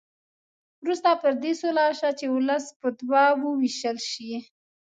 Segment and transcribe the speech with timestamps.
[0.83, 4.33] وروسته پر دې سوله وشوه چې ولس په دوه وو وېشل شي.